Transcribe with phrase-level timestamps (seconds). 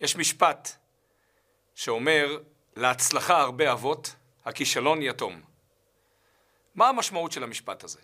[0.00, 0.68] יש משפט
[1.74, 2.38] שאומר,
[2.76, 5.40] להצלחה הרבה אבות, הכישלון יתום.
[6.74, 7.98] מה המשמעות של המשפט הזה?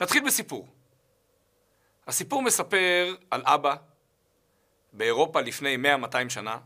[0.00, 0.68] נתחיל בסיפור.
[2.06, 3.76] הסיפור מספר על אבא
[4.92, 6.58] באירופה לפני 100-200 שנה,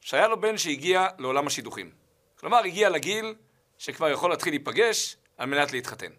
[0.00, 1.90] שהיה לו בן שהגיע לעולם השידוכים.
[2.36, 3.34] כלומר, הגיע לגיל
[3.78, 6.12] שכבר יכול להתחיל להיפגש על מנת להתחתן.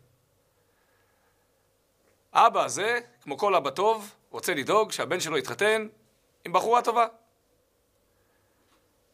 [2.34, 5.88] האבא הזה, כמו כל אבא טוב, רוצה לדאוג שהבן שלו יתחתן
[6.46, 7.08] עם בחורה טובה.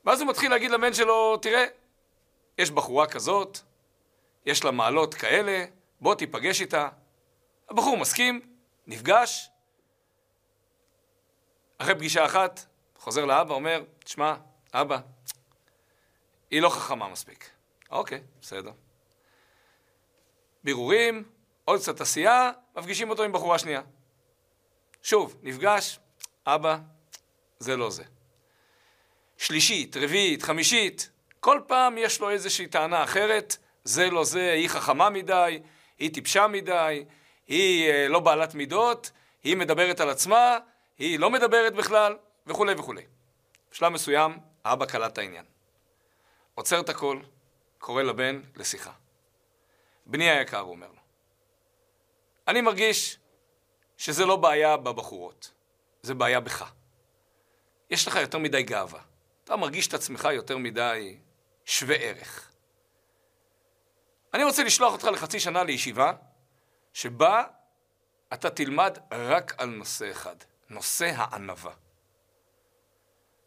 [0.05, 1.66] ואז הוא מתחיל להגיד לבן שלו, תראה,
[2.57, 3.57] יש בחורה כזאת,
[4.45, 5.66] יש לה מעלות כאלה,
[6.02, 6.90] בוא תיפגש איתה.
[7.70, 8.41] הבחור מסכים,
[8.88, 9.49] נפגש.
[11.77, 12.66] אחרי פגישה אחת,
[12.98, 14.35] חוזר לאבא, אומר, תשמע,
[14.73, 14.99] אבא,
[16.52, 17.49] היא לא חכמה מספיק.
[17.91, 18.71] אוקיי, בסדר.
[20.63, 21.23] בירורים,
[21.66, 23.82] עוד קצת עשייה, מפגישים אותו עם בחורה שנייה.
[25.02, 25.99] שוב, נפגש,
[26.45, 26.77] אבא,
[27.61, 28.03] זה לא זה.
[29.38, 35.09] שלישית, רביעית, חמישית, כל פעם יש לו איזושהי טענה אחרת, זה לא זה, היא חכמה
[35.09, 35.59] מדי,
[35.99, 37.05] היא טיפשה מדי,
[37.48, 39.12] היא אה, לא בעלת מידות,
[39.43, 40.57] היא מדברת על עצמה,
[40.98, 43.01] היא לא מדברת בכלל, וכולי וכולי.
[43.71, 45.46] בשלב מסוים, האבא קלט את העניין.
[46.55, 47.20] עוצר את הכל,
[47.79, 48.91] קורא לבן לשיחה.
[50.05, 51.01] בני היקר, הוא אומר לו,
[52.48, 53.18] אני מרגיש
[53.98, 55.51] שזה לא בעיה בבחורות,
[56.01, 56.71] זה בעיה בך.
[57.91, 58.99] יש לך יותר מדי גאווה.
[59.43, 61.17] אתה מרגיש את עצמך יותר מדי
[61.65, 62.51] שווה ערך.
[64.34, 66.13] אני רוצה לשלוח אותך לחצי שנה לישיבה,
[66.94, 67.44] שבה
[68.34, 70.35] אתה תלמד רק על נושא אחד,
[70.69, 71.73] נושא הענווה.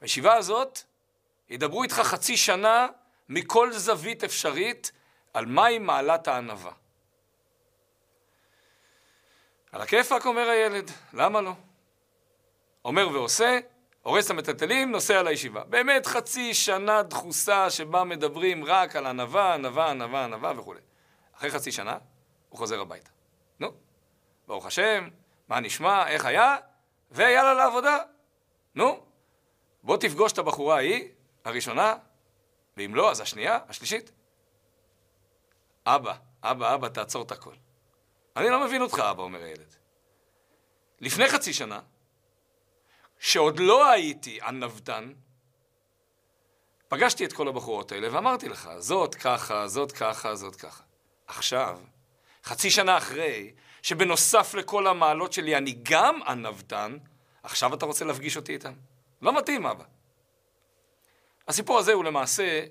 [0.01, 0.79] בישיבה הזאת
[1.49, 2.87] ידברו איתך חצי שנה
[3.29, 4.93] מכל זווית אפשרית
[5.35, 6.73] על מהי מעלת הענווה.
[9.73, 11.53] על הכיפאק, אומר הילד, למה לא?
[12.85, 13.59] אומר ועושה,
[14.05, 15.65] הורס המטלטלים, נוסע לישיבה.
[15.65, 20.81] באמת חצי שנה דחוסה שבה מדברים רק על ענווה, ענווה, ענווה, ענווה וכולי.
[21.37, 21.99] אחרי חצי שנה,
[22.49, 23.11] הוא חוזר הביתה.
[23.61, 23.73] נו,
[24.47, 25.09] ברוך השם,
[25.49, 26.57] מה נשמע, איך היה,
[27.11, 27.99] ויאללה לעבודה.
[28.75, 29.07] נו,
[29.83, 31.09] בוא תפגוש את הבחורה ההיא,
[31.45, 31.95] הראשונה,
[32.77, 34.11] ואם לא, אז השנייה, השלישית.
[35.87, 37.55] אבא, אבא, אבא, תעצור את הכל.
[38.37, 39.75] אני לא מבין אותך, אבא, אומר הילד.
[41.01, 41.81] לפני חצי שנה,
[43.25, 45.13] שעוד לא הייתי ענוותן,
[46.89, 50.83] פגשתי את כל הבחורות האלה ואמרתי לך, זאת ככה, זאת ככה, זאת ככה.
[51.27, 51.81] עכשיו,
[52.45, 56.99] חצי שנה אחרי, שבנוסף לכל המעלות שלי אני גם ענוותן,
[57.43, 58.73] עכשיו אתה רוצה להפגיש אותי איתם?
[59.23, 59.85] לא מתאים, אבא.
[61.49, 62.65] הסיפור הזה הוא למעשה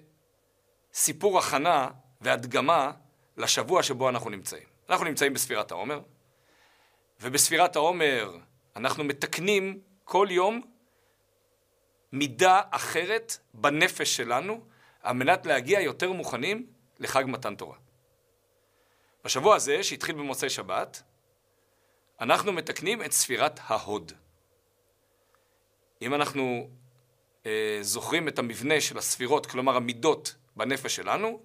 [0.93, 1.87] סיפור הכנה
[2.21, 2.91] והדגמה
[3.37, 4.67] לשבוע שבו אנחנו נמצאים.
[4.89, 6.01] אנחנו נמצאים בספירת העומר,
[7.21, 8.37] ובספירת העומר
[8.75, 10.61] אנחנו מתקנים כל יום
[12.11, 14.61] מידה אחרת בנפש שלנו,
[15.01, 16.67] על מנת להגיע יותר מוכנים
[16.99, 17.77] לחג מתן תורה.
[19.25, 21.03] בשבוע הזה, שהתחיל במוצאי שבת,
[22.21, 24.11] אנחנו מתקנים את ספירת ההוד.
[26.01, 26.69] אם אנחנו
[27.45, 31.41] אה, זוכרים את המבנה של הספירות, כלומר המידות בנפש שלנו,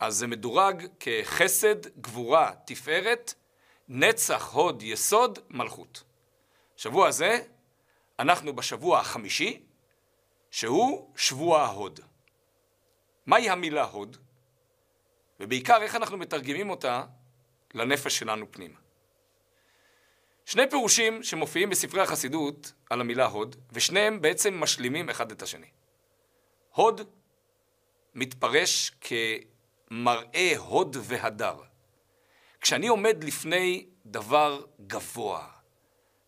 [0.00, 3.34] אז זה מדורג כחסד, גבורה, תפארת,
[3.88, 6.02] נצח, הוד, יסוד, מלכות.
[6.76, 7.38] שבוע זה,
[8.18, 9.62] אנחנו בשבוע החמישי,
[10.50, 12.00] שהוא שבוע ההוד.
[13.26, 14.16] מהי המילה הוד?
[15.40, 17.04] ובעיקר איך אנחנו מתרגמים אותה
[17.74, 18.78] לנפש שלנו פנימה.
[20.44, 25.66] שני פירושים שמופיעים בספרי החסידות על המילה הוד, ושניהם בעצם משלימים אחד את השני.
[26.74, 27.00] הוד
[28.14, 31.56] מתפרש כמראה הוד והדר.
[32.60, 35.48] כשאני עומד לפני דבר גבוה,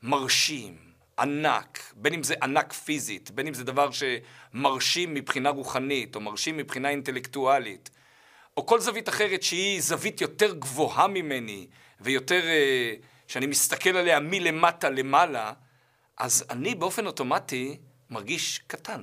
[0.03, 0.88] מרשים,
[1.18, 6.56] ענק, בין אם זה ענק פיזית, בין אם זה דבר שמרשים מבחינה רוחנית, או מרשים
[6.56, 7.90] מבחינה אינטלקטואלית,
[8.56, 11.66] או כל זווית אחרת שהיא זווית יותר גבוהה ממני,
[12.00, 12.94] ויותר, אה,
[13.28, 15.52] שאני מסתכל עליה מלמטה למעלה,
[16.16, 17.76] אז אני באופן אוטומטי
[18.10, 19.02] מרגיש קטן,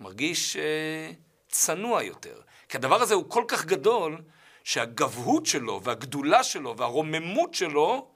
[0.00, 1.10] מרגיש אה,
[1.48, 2.40] צנוע יותר.
[2.68, 4.22] כי הדבר הזה הוא כל כך גדול,
[4.64, 8.08] שהגבהות שלו, והגדולה שלו, והרוממות שלו,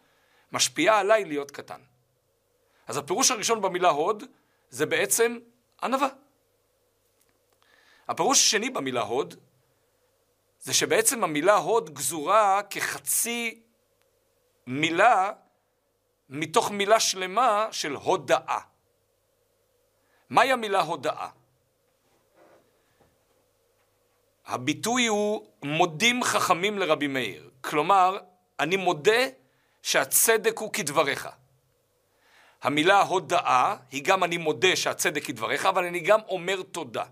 [0.53, 1.81] משפיעה עליי להיות קטן.
[2.87, 4.25] אז הפירוש הראשון במילה הוד
[4.71, 5.39] זה בעצם
[5.83, 6.09] ענווה.
[8.09, 9.35] הפירוש השני במילה הוד
[10.61, 13.61] זה שבעצם המילה הוד גזורה כחצי
[14.67, 15.33] מילה
[16.29, 18.61] מתוך מילה שלמה של הודאה.
[20.31, 21.29] מהי המילה הודאה?
[24.47, 27.51] הביטוי הוא מודים חכמים לרבי מאיר.
[27.61, 28.19] כלומר,
[28.61, 29.27] אני מודה
[29.83, 31.29] שהצדק הוא כדבריך.
[32.63, 37.05] המילה הודאה היא גם אני מודה שהצדק כדבריך, אבל אני גם אומר תודה.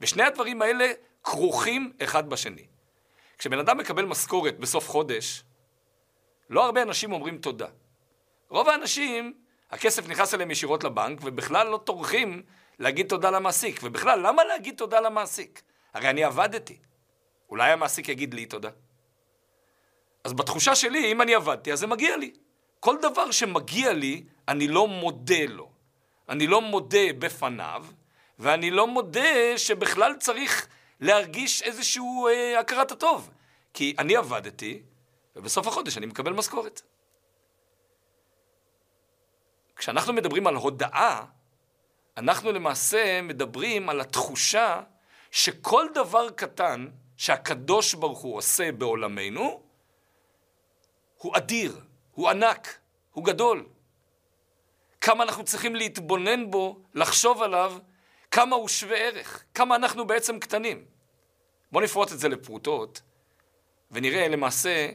[0.00, 0.92] ושני הדברים האלה
[1.24, 2.66] כרוכים אחד בשני.
[3.38, 5.42] כשבן אדם מקבל משכורת בסוף חודש,
[6.50, 7.66] לא הרבה אנשים אומרים תודה.
[8.48, 9.34] רוב האנשים,
[9.70, 12.42] הכסף נכנס אליהם ישירות לבנק, ובכלל לא טורחים
[12.78, 13.80] להגיד תודה למעסיק.
[13.82, 15.62] ובכלל, למה להגיד תודה למעסיק?
[15.94, 16.78] הרי אני עבדתי.
[17.48, 18.70] אולי המעסיק יגיד לי תודה.
[20.24, 22.32] אז בתחושה שלי, אם אני עבדתי, אז זה מגיע לי.
[22.80, 25.70] כל דבר שמגיע לי, אני לא מודה לו.
[26.28, 27.86] אני לא מודה בפניו,
[28.38, 30.68] ואני לא מודה שבכלל צריך
[31.00, 33.30] להרגיש איזושהי אה, הכרת הטוב.
[33.74, 34.82] כי אני עבדתי,
[35.36, 36.82] ובסוף החודש אני מקבל משכורת.
[39.76, 41.24] כשאנחנו מדברים על הודאה,
[42.16, 44.80] אנחנו למעשה מדברים על התחושה
[45.30, 46.86] שכל דבר קטן
[47.16, 49.62] שהקדוש ברוך הוא עושה בעולמנו,
[51.18, 51.80] הוא אדיר,
[52.12, 52.78] הוא ענק,
[53.12, 53.66] הוא גדול.
[55.04, 57.72] כמה אנחנו צריכים להתבונן בו, לחשוב עליו,
[58.30, 60.84] כמה הוא שווה ערך, כמה אנחנו בעצם קטנים.
[61.72, 63.02] בואו נפרוט את זה לפרוטות,
[63.90, 64.90] ונראה למעשה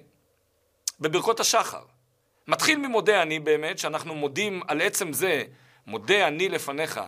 [0.99, 1.83] בברכות השחר.
[2.47, 5.43] מתחיל ממודה אני באמת, שאנחנו מודים על עצם זה,
[5.87, 7.01] מודה אני לפניך,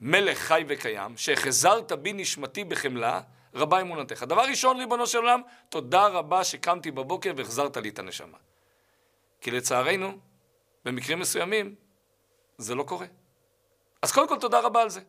[0.00, 3.20] מלך חי וקיים, שהחזרת בי נשמתי בחמלה,
[3.54, 4.22] רבה אמונתך.
[4.22, 8.38] דבר ראשון, ריבונו של עולם, תודה רבה שקמתי בבוקר והחזרת לי את הנשמה.
[9.40, 10.18] כי לצערנו,
[10.84, 11.87] במקרים מסוימים,
[12.58, 13.06] זה לא קורה.
[14.02, 15.00] אז קודם כל תודה רבה על זה.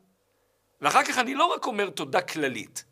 [0.81, 2.83] ואחר כך אני לא רק אומר תודה כללית,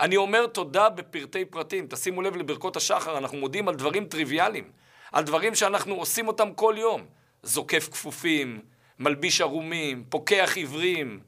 [0.00, 1.86] אני אומר תודה בפרטי פרטים.
[1.90, 4.72] תשימו לב לברכות השחר, אנחנו מודים על דברים טריוויאליים,
[5.12, 7.06] על דברים שאנחנו עושים אותם כל יום.
[7.42, 8.60] זוקף כפופים,
[8.98, 11.20] מלביש ערומים, פוקח עיוורים,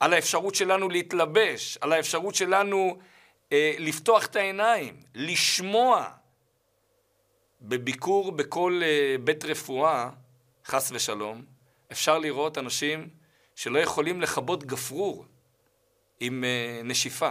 [0.00, 2.98] על האפשרות שלנו להתלבש, על האפשרות שלנו
[3.52, 6.08] אה, לפתוח את העיניים, לשמוע.
[7.60, 10.10] בביקור בכל אה, בית רפואה,
[10.66, 11.53] חס ושלום,
[11.94, 13.08] אפשר לראות אנשים
[13.54, 15.24] שלא יכולים לכבות גפרור
[16.20, 17.30] עם אה, נשיפה.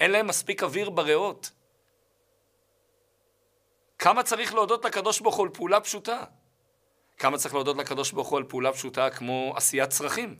[0.00, 1.50] אין להם מספיק אוויר בריאות.
[3.98, 6.24] כמה צריך להודות לקדוש ברוך הוא על פעולה פשוטה?
[7.18, 10.36] כמה צריך להודות לקדוש ברוך הוא על פעולה פשוטה כמו עשיית צרכים?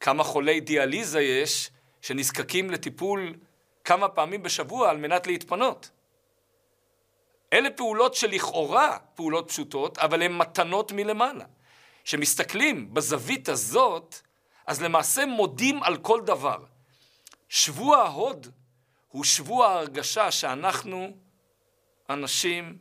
[0.00, 1.70] כמה חולי דיאליזה יש
[2.00, 3.34] שנזקקים לטיפול
[3.84, 5.90] כמה פעמים בשבוע על מנת להתפנות?
[7.52, 11.44] אלה פעולות שלכאורה פעולות פשוטות, אבל הן מתנות מלמעלה.
[12.06, 14.20] כשמסתכלים בזווית הזאת,
[14.66, 16.64] אז למעשה מודים על כל דבר.
[17.48, 18.46] שבוע ההוד
[19.08, 21.16] הוא שבוע ההרגשה שאנחנו
[22.10, 22.78] אנשים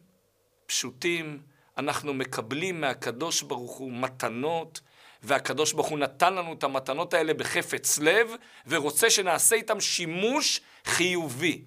[0.66, 1.42] פשוטים,
[1.78, 4.82] אנחנו מקבלים מהקדוש ברוך הוא מתנות,
[5.24, 8.32] והקדוש ברוך הוא נתן לנו את המתנות האלה בחפץ לב,
[8.68, 11.66] ורוצה שנעשה איתם שימוש חיובי.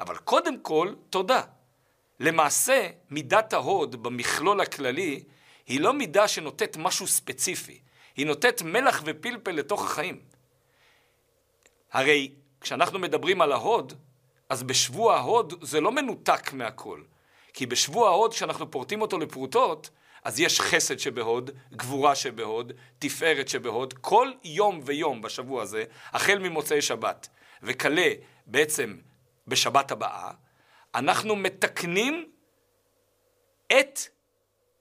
[0.00, 1.42] אבל קודם כל, תודה.
[2.20, 5.22] למעשה, מידת ההוד במכלול הכללי
[5.66, 7.80] היא לא מידה שנותנת משהו ספציפי,
[8.16, 10.20] היא נותנת מלח ופלפל לתוך החיים.
[11.92, 13.92] הרי כשאנחנו מדברים על ההוד,
[14.48, 17.02] אז בשבוע ההוד זה לא מנותק מהכל.
[17.52, 19.90] כי בשבוע ההוד, כשאנחנו פורטים אותו לפרוטות,
[20.24, 26.82] אז יש חסד שבהוד, גבורה שבהוד, תפארת שבהוד, כל יום ויום בשבוע הזה, החל ממוצאי
[26.82, 27.28] שבת,
[27.62, 28.08] וכלה
[28.46, 28.96] בעצם
[29.46, 30.30] בשבת הבאה,
[30.94, 32.30] אנחנו מתקנים
[33.66, 34.00] את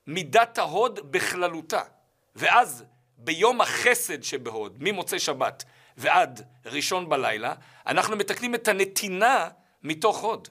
[0.07, 1.81] מידת ההוד בכללותה.
[2.35, 2.83] ואז
[3.17, 5.63] ביום החסד שבהוד, ממוצאי שבת
[5.97, 7.53] ועד ראשון בלילה,
[7.87, 9.49] אנחנו מתקנים את הנתינה
[9.83, 10.47] מתוך הוד.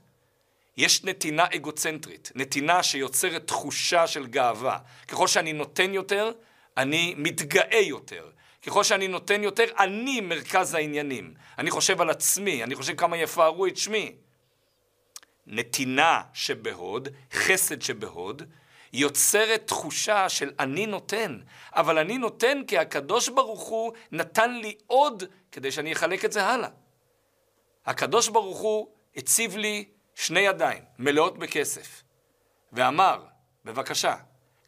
[0.76, 4.78] יש נתינה אגוצנטרית, נתינה שיוצרת תחושה של גאווה.
[5.08, 6.32] ככל שאני נותן יותר,
[6.76, 8.30] אני מתגאה יותר.
[8.66, 11.34] ככל שאני נותן יותר, אני מרכז העניינים.
[11.58, 14.14] אני חושב על עצמי, אני חושב כמה יפארו את שמי.
[15.46, 18.42] נתינה שבהוד, חסד שבהוד,
[18.92, 21.38] יוצרת תחושה של אני נותן,
[21.72, 26.46] אבל אני נותן כי הקדוש ברוך הוא נתן לי עוד כדי שאני אחלק את זה
[26.46, 26.68] הלאה.
[27.86, 32.02] הקדוש ברוך הוא הציב לי שני ידיים מלאות בכסף,
[32.72, 33.24] ואמר,
[33.64, 34.16] בבקשה,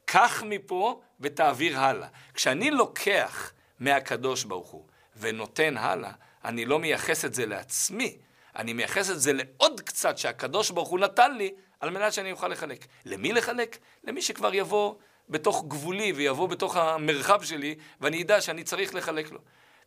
[0.05, 2.09] קח מפה ותעביר הלאה.
[2.35, 4.87] כשאני לוקח מהקדוש ברוך הוא
[5.17, 6.12] ונותן הלאה,
[6.45, 8.19] אני לא מייחס את זה לעצמי,
[8.57, 12.49] אני מייחס את זה לעוד קצת שהקדוש ברוך הוא נתן לי, על מנת שאני אוכל
[12.49, 12.87] לחלק.
[13.05, 13.79] למי לחלק?
[14.05, 14.95] למי שכבר יבוא
[15.29, 19.39] בתוך גבולי ויבוא בתוך המרחב שלי, ואני אדע שאני צריך לחלק לו.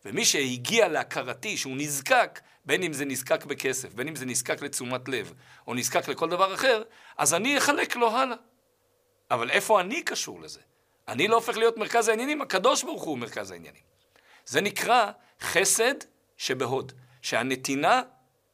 [0.04, 5.08] ומי שהגיע להכרתי שהוא נזקק, בין אם זה נזקק בכסף, בין אם זה נזקק לתשומת
[5.08, 5.32] לב,
[5.66, 6.82] או נזקק לכל דבר אחר,
[7.16, 8.36] אז אני אחלק לו הלאה.
[9.30, 10.60] אבל איפה אני קשור לזה?
[11.08, 13.82] אני לא הופך להיות מרכז העניינים, הקדוש ברוך הוא מרכז העניינים.
[14.46, 15.10] זה נקרא
[15.40, 15.94] חסד
[16.36, 18.02] שבהוד, שהנתינה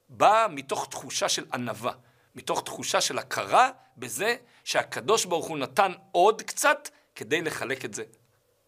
[0.08, 1.92] באה מתוך תחושה של ענווה,
[2.34, 8.04] מתוך תחושה של הכרה בזה שהקדוש ברוך הוא נתן עוד קצת כדי לחלק את זה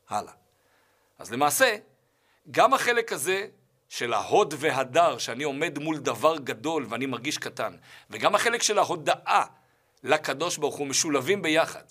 [0.09, 0.33] הלאה.
[1.19, 1.77] אז למעשה,
[2.51, 3.47] גם החלק הזה
[3.89, 7.77] של ההוד והדר, שאני עומד מול דבר גדול ואני מרגיש קטן,
[8.11, 9.45] וגם החלק של ההודאה
[10.03, 11.85] לקדוש ברוך הוא משולבים ביחד,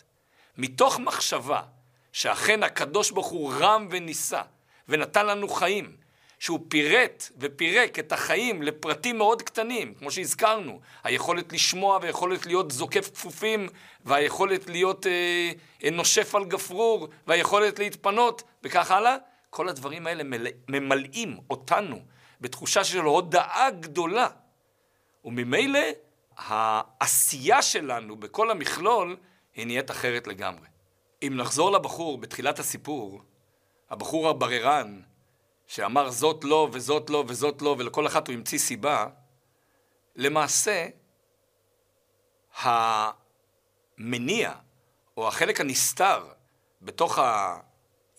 [0.58, 1.62] מתוך מחשבה
[2.12, 4.42] שאכן הקדוש ברוך הוא רם ונישא,
[4.90, 5.98] ונתן לנו חיים,
[6.44, 13.10] שהוא פירט ופירק את החיים לפרטים מאוד קטנים, כמו שהזכרנו, היכולת לשמוע והיכולת להיות זוקף
[13.14, 13.70] כפופים,
[14.06, 19.16] והיכולת להיות אה, נושף על גפרור, והיכולת להתפנות, וכך הלאה,
[19.50, 22.00] כל הדברים האלה מלא, ממלאים אותנו
[22.42, 24.28] בתחושה של הודאה גדולה.
[25.26, 25.80] וממילא
[26.38, 29.18] העשייה שלנו בכל המכלול
[29.56, 30.68] היא נהיית אחרת לגמרי.
[31.28, 33.22] אם נחזור לבחור בתחילת הסיפור,
[33.90, 35.02] הבחור הבררן,
[35.74, 39.08] שאמר זאת לא וזאת לא וזאת לא, ולכל אחת הוא המציא סיבה,
[40.16, 40.88] למעשה,
[42.62, 44.54] המניע,
[45.18, 46.28] או החלק הנסתר
[46.82, 47.20] בתוך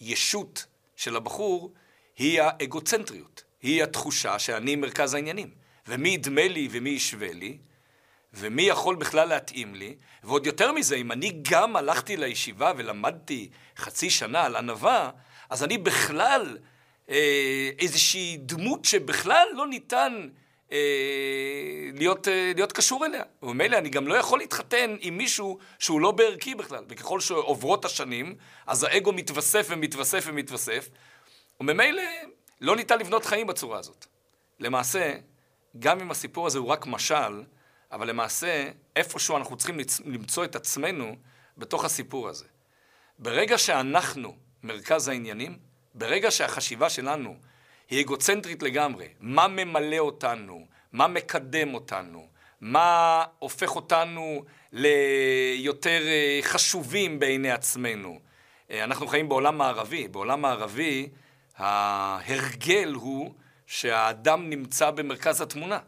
[0.01, 1.73] הישות של הבחור,
[2.17, 3.45] היא האגוצנטריות.
[3.63, 5.51] היא התחושה שאני מרכז העניינים.
[5.89, 7.59] ומי ידמה לי ומי ישווה לי,
[8.33, 14.11] ומי יכול בכלל להתאים לי, ועוד יותר מזה, אם אני גם הלכתי לישיבה ולמדתי חצי
[14.11, 15.11] שנה על ענווה,
[15.51, 16.59] אז אני בכלל
[17.79, 20.29] איזושהי דמות שבכלל לא ניתן
[20.73, 23.23] אה, להיות, אה, להיות קשור אליה.
[23.43, 26.85] וממילא אני גם לא יכול להתחתן עם מישהו שהוא לא בערכי בכלל.
[26.89, 28.35] וככל שעוברות השנים,
[28.67, 30.89] אז האגו מתווסף ומתווסף ומתווסף,
[31.61, 32.03] וממילא
[32.61, 34.07] לא ניתן לבנות חיים בצורה הזאת.
[34.61, 35.15] למעשה,
[35.79, 37.43] גם אם הסיפור הזה הוא רק משל,
[37.93, 41.17] אבל למעשה, איפשהו אנחנו צריכים למצוא את עצמנו
[41.59, 42.45] בתוך הסיפור הזה.
[43.19, 45.59] ברגע שאנחנו מרכז העניינים,
[45.95, 47.37] ברגע שהחשיבה שלנו
[47.91, 52.27] היא אגוצנטרית לגמרי, מה ממלא אותנו, מה מקדם אותנו,
[52.61, 58.19] מה הופך אותנו ליותר אה, חשובים בעיני עצמנו.
[58.71, 61.09] אה, אנחנו חיים בעולם מערבי, בעולם מערבי
[61.57, 63.35] ההרגל הוא
[63.67, 65.79] שהאדם נמצא במרכז התמונה.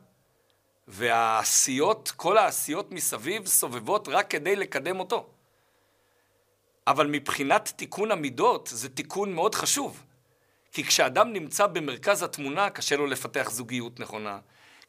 [0.88, 5.26] והעשיות, כל העשיות מסביב סובבות רק כדי לקדם אותו.
[6.86, 10.02] אבל מבחינת תיקון המידות זה תיקון מאוד חשוב.
[10.72, 14.38] כי כשאדם נמצא במרכז התמונה, קשה לו לפתח זוגיות נכונה,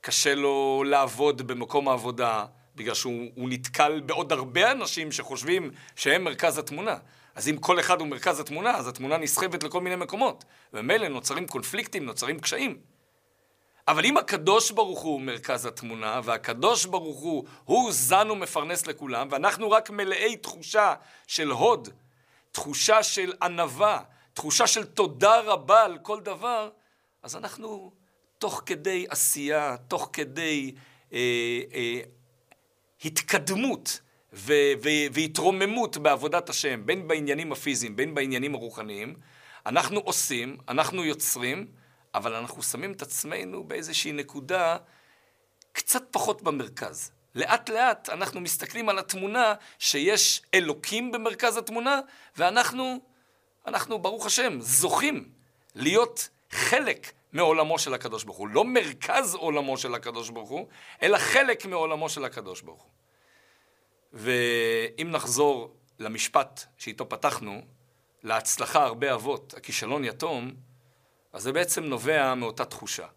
[0.02, 6.96] קשה לו לעבוד במקום העבודה, בגלל שהוא נתקל בעוד הרבה אנשים שחושבים שהם מרכז התמונה.
[7.36, 10.46] אז אם כל אחד הוא מרכז התמונה, אז התמונה נסחבת לכל מיני מקומות.
[10.74, 12.78] וממילא נוצרים קונפליקטים, נוצרים קשיים.
[13.88, 19.72] אבל אם הקדוש ברוך הוא מרכז התמונה, והקדוש ברוך הוא, הוא זן ומפרנס לכולם, ואנחנו
[19.72, 20.94] רק מלאי תחושה
[21.28, 21.90] של הוד,
[22.52, 24.00] תחושה של ענווה,
[24.34, 26.70] תחושה של תודה רבה על כל דבר,
[27.24, 27.92] אז אנחנו
[28.38, 30.76] תוך כדי עשייה, תוך כדי
[31.14, 31.20] אה,
[31.74, 32.00] אה,
[33.06, 34.00] התקדמות
[34.34, 39.16] ו- ו- והתרוממות בעבודת השם, בין בעניינים הפיזיים, בין בעניינים הרוחניים,
[39.66, 41.68] אנחנו עושים, אנחנו יוצרים,
[42.16, 44.78] אבל אנחנו שמים את עצמנו באיזושהי נקודה
[45.72, 47.12] קצת פחות במרכז.
[47.36, 52.00] לאט לאט אנחנו מסתכלים על התמונה שיש אלוקים במרכז התמונה,
[52.38, 53.00] ואנחנו,
[53.68, 55.30] אנחנו, ברוך השם, זוכים
[55.76, 58.48] להיות חלק מעולמו של הקדוש ברוך הוא.
[58.48, 60.68] לא מרכז עולמו של הקדוש ברוך הוא,
[61.02, 62.92] אלא חלק מעולמו של הקדוש ברוך הוא.
[64.14, 67.62] ואם נחזור למשפט שאיתו פתחנו,
[68.24, 70.54] להצלחה הרבה אבות, הכישלון יתום,
[71.38, 73.08] אז זה בעצם נובע מאותה תחושה.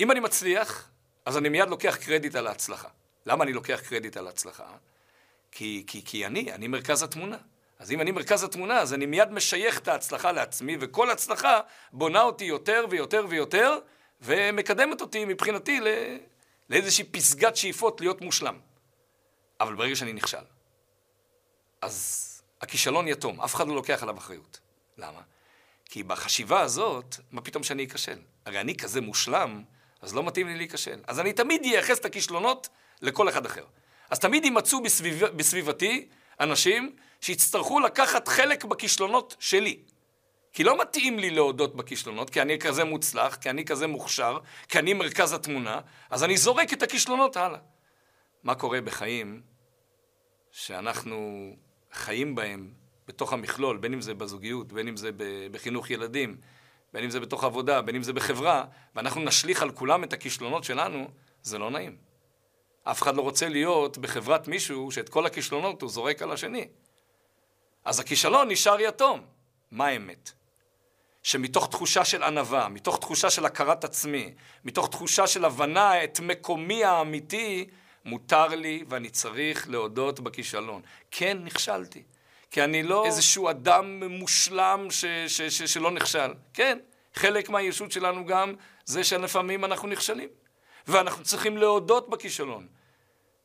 [0.00, 0.90] אם אני מצליח,
[1.24, 2.88] אז אני מיד לוקח קרדיט על ההצלחה.
[3.26, 4.64] למה אני לוקח קרדיט על ההצלחה?
[5.52, 7.36] כי, כי, כי אני, אני מרכז התמונה.
[7.78, 11.60] אז אם אני מרכז התמונה, אז אני מיד משייך את ההצלחה לעצמי, וכל הצלחה
[11.92, 13.78] בונה אותי יותר ויותר ויותר,
[14.20, 15.90] ומקדמת אותי מבחינתי לא,
[16.70, 18.58] לאיזושהי פסגת שאיפות להיות מושלם.
[19.60, 20.44] אבל ברגע שאני נכשל,
[21.80, 22.28] אז
[22.60, 24.60] הכישלון יתום, אף אחד לא לוקח עליו אחריות.
[24.98, 25.20] למה?
[25.92, 28.18] כי בחשיבה הזאת, מה פתאום שאני אכשל?
[28.46, 29.62] הרי אני כזה מושלם,
[30.02, 31.00] אז לא מתאים לי להיכשל.
[31.06, 32.68] אז אני תמיד אייחס את הכישלונות
[33.02, 33.64] לכל אחד אחר.
[34.10, 36.08] אז תמיד יימצאו בסביב, בסביבתי
[36.40, 39.78] אנשים שיצטרכו לקחת חלק בכישלונות שלי.
[40.52, 44.78] כי לא מתאים לי להודות בכישלונות, כי אני כזה מוצלח, כי אני כזה מוכשר, כי
[44.78, 45.80] אני מרכז התמונה,
[46.10, 47.58] אז אני זורק את הכישלונות הלאה.
[48.42, 49.42] מה קורה בחיים
[50.50, 51.50] שאנחנו
[51.92, 55.10] חיים בהם בתוך המכלול, בין אם זה בזוגיות, בין אם זה
[55.50, 56.36] בחינוך ילדים,
[56.92, 60.64] בין אם זה בתוך עבודה, בין אם זה בחברה, ואנחנו נשליך על כולם את הכישלונות
[60.64, 61.08] שלנו,
[61.42, 61.96] זה לא נעים.
[62.84, 66.68] אף אחד לא רוצה להיות בחברת מישהו שאת כל הכישלונות הוא זורק על השני.
[67.84, 69.20] אז הכישלון נשאר יתום.
[69.70, 70.32] מה האמת?
[71.22, 76.84] שמתוך תחושה של ענווה, מתוך תחושה של הכרת עצמי, מתוך תחושה של הבנה את מקומי
[76.84, 77.66] האמיתי,
[78.04, 80.82] מותר לי ואני צריך להודות בכישלון.
[81.10, 82.02] כן, נכשלתי.
[82.52, 86.34] כי אני לא איזשהו אדם מושלם ש, ש, ש, שלא נכשל.
[86.54, 86.78] כן,
[87.14, 88.54] חלק מהישות שלנו גם
[88.84, 90.28] זה שלפעמים אנחנו נכשלים.
[90.86, 92.66] ואנחנו צריכים להודות בכישלון.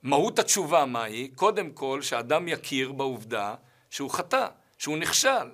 [0.04, 1.28] מהות התשובה מהי?
[1.36, 3.56] קודם כל, שאדם יכיר בעובדה
[3.90, 4.48] שהוא חטא,
[4.78, 5.50] שהוא נכשל.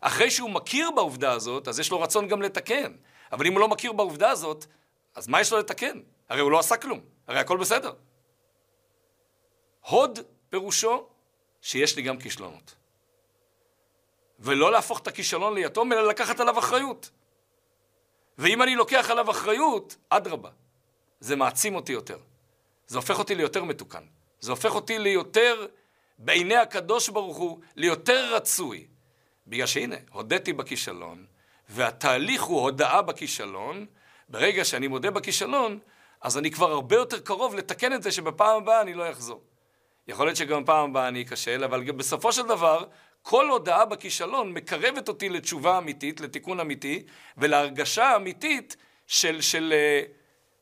[0.00, 2.92] אחרי שהוא מכיר בעובדה הזאת, אז יש לו רצון גם לתקן.
[3.32, 4.66] אבל אם הוא לא מכיר בעובדה הזאת,
[5.14, 6.00] אז מה יש לו לתקן?
[6.28, 7.92] הרי הוא לא עשה כלום, הרי הכל בסדר.
[9.80, 10.18] הוד
[10.48, 11.06] פירושו
[11.62, 12.79] שיש לי גם כישלונות.
[14.40, 17.10] ולא להפוך את הכישלון ליתום, אלא לקחת עליו אחריות.
[18.38, 20.50] ואם אני לוקח עליו אחריות, אדרבה,
[21.20, 22.18] זה מעצים אותי יותר.
[22.86, 24.04] זה הופך אותי ליותר מתוקן.
[24.40, 25.66] זה הופך אותי ליותר,
[26.18, 28.86] בעיני הקדוש ברוך הוא, ליותר רצוי.
[29.46, 31.26] בגלל שהנה, הודיתי בכישלון,
[31.68, 33.86] והתהליך הוא הודאה בכישלון,
[34.28, 35.78] ברגע שאני מודה בכישלון,
[36.20, 39.42] אז אני כבר הרבה יותר קרוב לתקן את זה שבפעם הבאה אני לא אחזור.
[40.08, 42.84] יכול להיות שגם בפעם הבאה אני אכשל, אבל בסופו של דבר,
[43.22, 50.10] כל הודעה בכישלון מקרבת אותי לתשובה אמיתית, לתיקון אמיתי, ולהרגשה אמיתית של, של uh,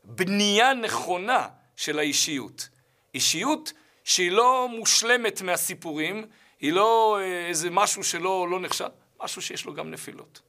[0.03, 2.69] בנייה נכונה של האישיות.
[3.13, 3.73] אישיות
[4.03, 6.25] שהיא לא מושלמת מהסיפורים,
[6.59, 8.89] היא לא uh, איזה משהו שלא לא נחשב,
[9.23, 10.41] משהו שיש לו גם נפילות.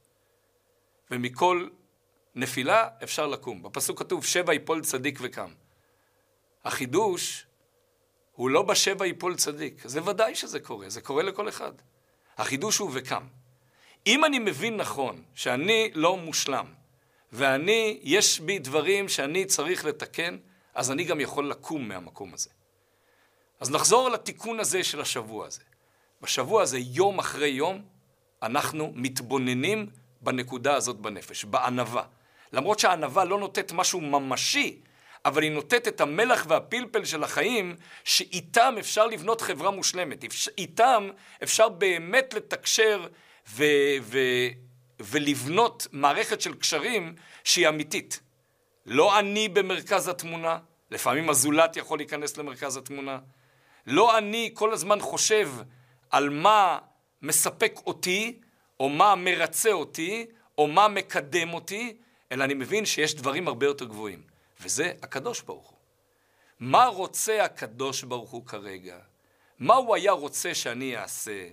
[1.11, 1.67] ומכל
[2.35, 3.63] נפילה אפשר לקום.
[3.63, 5.49] בפסוק כתוב, שבע יפול צדיק וקם.
[6.65, 7.47] החידוש
[8.31, 9.87] הוא לא בשבע יפול צדיק.
[9.87, 11.71] זה ודאי שזה קורה, זה קורה לכל אחד.
[12.37, 13.23] החידוש הוא וקם.
[14.07, 16.65] אם אני מבין נכון שאני לא מושלם,
[17.31, 20.37] ואני, יש בי דברים שאני צריך לתקן,
[20.73, 22.49] אז אני גם יכול לקום מהמקום הזה.
[23.59, 25.61] אז נחזור לתיקון הזה של השבוע הזה.
[26.21, 27.81] בשבוע הזה, יום אחרי יום,
[28.43, 29.89] אנחנו מתבוננים
[30.21, 32.03] בנקודה הזאת בנפש, בענווה.
[32.53, 34.81] למרות שהענווה לא נותנת משהו ממשי,
[35.25, 40.25] אבל היא נותנת את המלח והפלפל של החיים, שאיתם אפשר לבנות חברה מושלמת.
[40.57, 41.09] איתם
[41.43, 43.07] אפשר באמת לתקשר
[43.49, 43.63] ו-
[44.01, 44.47] ו-
[44.99, 48.19] ולבנות מערכת של קשרים שהיא אמיתית.
[48.85, 50.57] לא אני במרכז התמונה,
[50.91, 53.19] לפעמים הזולת יכול להיכנס למרכז התמונה.
[53.87, 55.49] לא אני כל הזמן חושב
[56.09, 56.79] על מה
[57.21, 58.39] מספק אותי,
[58.79, 60.25] או מה מרצה אותי,
[60.57, 61.97] או מה מקדם אותי,
[62.31, 64.30] אלא אני מבין שיש דברים הרבה יותר גבוהים.
[64.61, 65.77] וזה הקדוש ברוך הוא.
[66.59, 68.97] מה רוצה הקדוש ברוך הוא כרגע?
[69.59, 71.47] מה הוא היה רוצה שאני אעשה?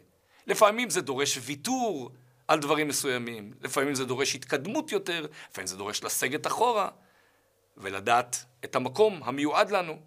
[0.47, 2.11] לפעמים זה דורש ויתור
[2.49, 6.89] על דברים מסוימים, לפעמים זה דורש התקדמות יותר, לפעמים זה דורש לסגת אחורה,
[7.77, 9.99] ולדעת את המקום המיועד לנו.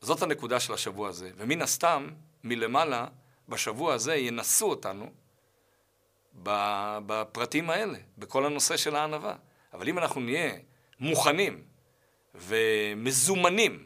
[0.00, 2.10] זאת הנקודה של השבוע הזה, ומן הסתם,
[2.44, 3.06] מלמעלה,
[3.48, 5.10] בשבוע הזה ינסו אותנו
[7.06, 9.36] בפרטים האלה, בכל הנושא של הענווה.
[9.72, 10.52] אבל אם אנחנו נהיה
[11.00, 11.64] מוכנים
[12.34, 13.84] ומזומנים,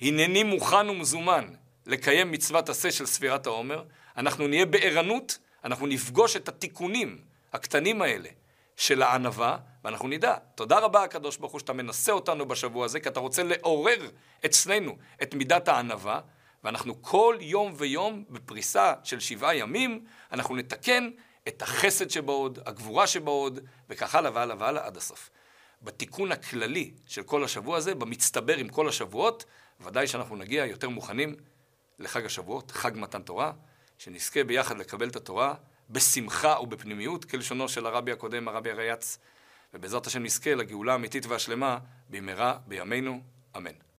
[0.00, 1.48] הנני מוכן ומזומן
[1.86, 3.84] לקיים מצוות עשה של ספירת העומר,
[4.16, 7.18] אנחנו נהיה בערנות, אנחנו נפגוש את התיקונים
[7.52, 8.28] הקטנים האלה
[8.76, 10.36] של הענווה, ואנחנו נדע.
[10.54, 14.10] תודה רבה הקדוש ברוך הוא שאתה מנסה אותנו בשבוע הזה, כי אתה רוצה לעורר
[14.44, 16.20] אצלנו את מידת הענווה,
[16.64, 21.10] ואנחנו כל יום ויום בפריסה של שבעה ימים, אנחנו נתקן
[21.48, 25.30] את החסד שבעוד, הגבורה שבעוד, וכך הלאה והלאה והלאה עד הסוף.
[25.84, 29.44] בתיקון הכללי של כל השבוע הזה, במצטבר עם כל השבועות,
[29.80, 31.36] ודאי שאנחנו נגיע יותר מוכנים
[31.98, 33.52] לחג השבועות, חג מתן תורה,
[33.98, 35.54] שנזכה ביחד לקבל את התורה
[35.90, 39.18] בשמחה ובפנימיות, כלשונו של הרבי הקודם, הרבי הריאץ,
[39.74, 41.78] ובעזרת השם נזכה לגאולה האמיתית והשלמה
[42.10, 43.20] במהרה בימינו,
[43.56, 43.84] אמן.